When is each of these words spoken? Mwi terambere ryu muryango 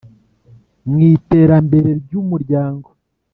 Mwi 0.89 1.09
terambere 1.29 1.89
ryu 2.03 2.21
muryango 2.29 2.87